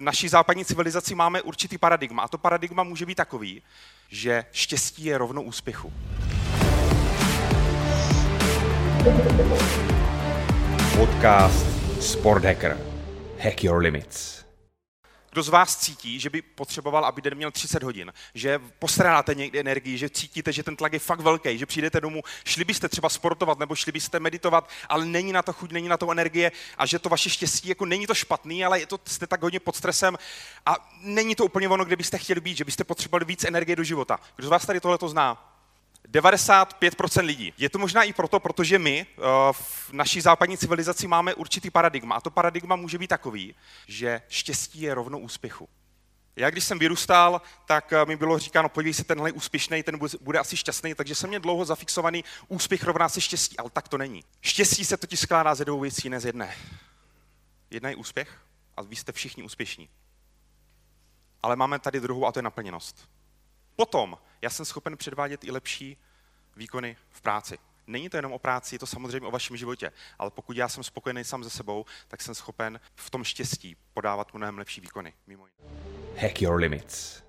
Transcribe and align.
Naší 0.00 0.28
západní 0.28 0.64
civilizaci 0.64 1.14
máme 1.14 1.42
určitý 1.42 1.78
paradigma 1.78 2.22
a 2.22 2.28
to 2.28 2.38
paradigma 2.38 2.82
může 2.82 3.06
být 3.06 3.14
takový, 3.14 3.62
že 4.08 4.44
štěstí 4.52 5.04
je 5.04 5.18
rovno 5.18 5.42
úspěchu. 5.42 5.92
Podcast 10.96 11.66
Sport 12.02 12.44
Hacker. 12.44 12.78
Hack 13.38 13.64
your 13.64 13.82
limits. 13.82 14.47
Kdo 15.38 15.42
z 15.42 15.48
vás 15.48 15.76
cítí, 15.76 16.20
že 16.20 16.30
by 16.30 16.42
potřeboval, 16.42 17.04
aby 17.04 17.22
den 17.22 17.34
měl 17.34 17.50
30 17.50 17.82
hodin, 17.82 18.12
že 18.34 18.60
postrádáte 18.78 19.34
někdy 19.34 19.60
energii, 19.60 19.98
že 19.98 20.10
cítíte, 20.10 20.52
že 20.52 20.62
ten 20.62 20.76
tlak 20.76 20.92
je 20.92 20.98
fakt 20.98 21.20
velký, 21.20 21.58
že 21.58 21.66
přijdete 21.66 22.00
domů, 22.00 22.22
šli 22.44 22.64
byste 22.64 22.88
třeba 22.88 23.08
sportovat 23.08 23.58
nebo 23.58 23.74
šli 23.74 23.92
byste 23.92 24.20
meditovat, 24.20 24.70
ale 24.88 25.06
není 25.06 25.32
na 25.32 25.42
to 25.42 25.52
chuť, 25.52 25.72
není 25.72 25.88
na 25.88 25.96
to 25.96 26.10
energie 26.10 26.52
a 26.78 26.86
že 26.86 26.98
to 26.98 27.08
vaše 27.08 27.30
štěstí, 27.30 27.68
jako 27.68 27.86
není 27.86 28.06
to 28.06 28.14
špatný, 28.14 28.64
ale 28.64 28.80
je 28.80 28.86
to, 28.86 29.00
jste 29.04 29.26
tak 29.26 29.42
hodně 29.42 29.60
pod 29.60 29.76
stresem 29.76 30.18
a 30.66 30.90
není 31.00 31.34
to 31.34 31.44
úplně 31.44 31.68
ono, 31.68 31.84
kde 31.84 31.96
byste 31.96 32.18
chtěli 32.18 32.40
být, 32.40 32.56
že 32.56 32.64
byste 32.64 32.84
potřebovali 32.84 33.24
víc 33.24 33.44
energie 33.44 33.76
do 33.76 33.84
života. 33.84 34.20
Kdo 34.36 34.46
z 34.46 34.50
vás 34.50 34.66
tady 34.66 34.80
tohle 34.80 34.98
to 34.98 35.08
zná? 35.08 35.47
95% 36.12 37.24
lidí. 37.24 37.52
Je 37.58 37.70
to 37.70 37.78
možná 37.78 38.02
i 38.02 38.12
proto, 38.12 38.40
protože 38.40 38.78
my 38.78 39.06
eh, 39.08 39.22
v 39.52 39.92
naší 39.92 40.20
západní 40.20 40.58
civilizaci 40.58 41.06
máme 41.06 41.34
určitý 41.34 41.70
paradigma. 41.70 42.14
A 42.14 42.20
to 42.20 42.30
paradigma 42.30 42.76
může 42.76 42.98
být 42.98 43.08
takový, 43.08 43.54
že 43.86 44.22
štěstí 44.28 44.80
je 44.80 44.94
rovno 44.94 45.18
úspěchu. 45.18 45.68
Já 46.36 46.50
když 46.50 46.64
jsem 46.64 46.78
vyrůstal, 46.78 47.42
tak 47.66 47.92
eh, 47.92 48.04
mi 48.04 48.16
bylo 48.16 48.38
říkáno, 48.38 48.68
podívej 48.68 48.94
se, 48.94 49.04
tenhle 49.04 49.32
úspěšný, 49.32 49.82
ten 49.82 49.98
bude 50.20 50.38
asi 50.38 50.56
šťastný, 50.56 50.94
takže 50.94 51.14
jsem 51.14 51.28
měl 51.28 51.40
dlouho 51.40 51.64
zafixovaný 51.64 52.24
úspěch 52.48 52.84
rovná 52.84 53.08
se 53.08 53.20
štěstí, 53.20 53.58
ale 53.58 53.70
tak 53.70 53.88
to 53.88 53.98
není. 53.98 54.24
Štěstí 54.40 54.84
se 54.84 54.96
totiž 54.96 55.20
skládá 55.20 55.54
ze 55.54 55.64
dvou 55.64 55.80
věcí, 55.80 56.08
ne 56.08 56.20
z 56.20 56.24
jedné. 56.24 56.56
Jedna 57.70 57.88
je 57.90 57.96
úspěch 57.96 58.40
a 58.76 58.82
vy 58.82 58.96
jste 58.96 59.12
všichni 59.12 59.42
úspěšní. 59.42 59.88
Ale 61.42 61.56
máme 61.56 61.78
tady 61.78 62.00
druhou 62.00 62.26
a 62.26 62.32
to 62.32 62.38
je 62.38 62.42
naplněnost. 62.42 63.08
Potom 63.76 64.18
já 64.42 64.50
jsem 64.50 64.64
schopen 64.64 64.96
předvádět 64.96 65.44
i 65.44 65.50
lepší 65.50 65.96
výkony 66.58 66.96
v 67.10 67.20
práci. 67.20 67.58
Není 67.86 68.08
to 68.08 68.16
jenom 68.16 68.32
o 68.32 68.38
práci, 68.38 68.74
je 68.74 68.78
to 68.78 68.86
samozřejmě 68.86 69.28
o 69.28 69.30
vašem 69.30 69.56
životě, 69.56 69.92
ale 70.18 70.30
pokud 70.30 70.56
já 70.56 70.68
jsem 70.68 70.84
spokojený 70.84 71.24
sám 71.24 71.44
se 71.44 71.50
sebou, 71.50 71.84
tak 72.08 72.22
jsem 72.22 72.34
schopen 72.34 72.80
v 72.96 73.10
tom 73.10 73.24
štěstí 73.24 73.76
podávat 73.94 74.34
mnohem 74.34 74.58
lepší 74.58 74.80
výkony. 74.80 75.14
Mimo 75.26 75.46
jiné. 75.46 75.80
Hack 76.16 76.42
your 76.42 76.60
limits. 76.60 77.27